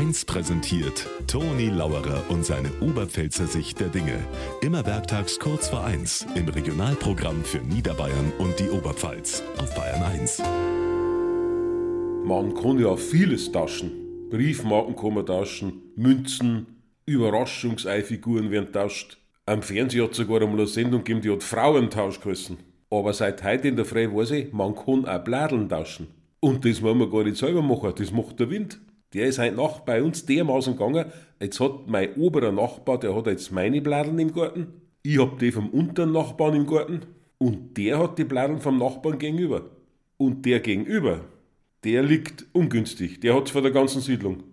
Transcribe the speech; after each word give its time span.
1 0.00 0.24
präsentiert 0.24 1.06
Toni 1.26 1.68
Lauerer 1.68 2.24
und 2.30 2.42
seine 2.42 2.70
Oberpfälzer 2.80 3.46
Sicht 3.46 3.80
der 3.80 3.88
Dinge. 3.88 4.18
Immer 4.62 4.86
werktags 4.86 5.38
kurz 5.38 5.68
vor 5.68 5.84
1 5.84 6.26
im 6.36 6.48
Regionalprogramm 6.48 7.44
für 7.44 7.58
Niederbayern 7.58 8.32
und 8.38 8.58
die 8.58 8.70
Oberpfalz 8.70 9.42
auf 9.58 9.74
Bayern 9.74 10.02
1. 10.02 10.42
Man 12.24 12.54
kann 12.54 12.78
ja 12.78 12.96
vieles 12.96 13.52
tauschen. 13.52 13.90
Briefmarken 14.30 14.96
kann 14.96 15.12
man 15.12 15.26
tauschen, 15.26 15.82
Münzen, 15.96 16.66
Überraschungseifiguren 17.04 18.50
werden 18.50 18.72
tauscht. 18.72 19.18
Am 19.44 19.60
Fernsehen 19.60 20.04
hat 20.04 20.14
sogar 20.14 20.40
einmal 20.40 20.60
eine 20.60 20.66
Sendung 20.66 21.04
gegeben, 21.04 21.20
die 21.20 21.30
hat 21.30 21.42
Frauentausch 21.42 22.22
geheißen. 22.22 22.56
Aber 22.88 23.12
seit 23.12 23.44
heute 23.44 23.68
in 23.68 23.76
der 23.76 23.84
Früh 23.84 24.10
weiß 24.10 24.30
ich, 24.30 24.52
man 24.54 24.74
kann 24.74 25.04
auch 25.04 25.22
Bladeln 25.22 25.68
tauschen. 25.68 26.06
Und 26.40 26.64
das 26.64 26.80
wollen 26.80 27.00
wir 27.00 27.10
gar 27.10 27.24
nicht 27.24 27.36
selber 27.36 27.60
machen, 27.60 27.92
das 27.94 28.10
macht 28.10 28.40
der 28.40 28.48
Wind. 28.48 28.80
Der 29.12 29.26
ist 29.26 29.38
heute 29.38 29.56
Nacht 29.56 29.84
bei 29.84 30.02
uns 30.02 30.24
dermaßen 30.24 30.76
gegangen, 30.76 31.06
jetzt 31.40 31.58
hat 31.58 31.88
mein 31.88 32.14
oberer 32.14 32.52
Nachbar, 32.52 32.98
der 32.98 33.14
hat 33.14 33.26
jetzt 33.26 33.50
meine 33.50 33.80
Bladeln 33.80 34.18
im 34.18 34.32
Garten, 34.32 34.68
ich 35.02 35.18
hab 35.18 35.38
die 35.38 35.50
vom 35.50 35.70
unteren 35.70 36.12
Nachbarn 36.12 36.54
im 36.54 36.66
Garten 36.66 37.00
und 37.38 37.76
der 37.76 37.98
hat 37.98 38.18
die 38.18 38.24
Bladeln 38.24 38.60
vom 38.60 38.78
Nachbarn 38.78 39.18
gegenüber. 39.18 39.70
Und 40.16 40.44
der 40.44 40.60
gegenüber, 40.60 41.24
der 41.82 42.02
liegt 42.02 42.44
ungünstig, 42.52 43.20
der 43.20 43.34
hat's 43.34 43.50
vor 43.50 43.62
der 43.62 43.70
ganzen 43.70 44.00
Siedlung. 44.00 44.44